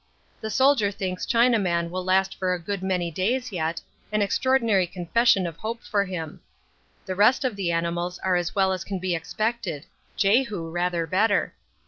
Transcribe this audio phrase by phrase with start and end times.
[0.39, 3.79] The Soldier thinks Chinaman will last for a good many days yet,
[4.11, 6.41] an extraordinary confession of hope for him.
[7.05, 9.85] The rest of the animals are as well as can be expected
[10.17, 11.53] Jehu rather better.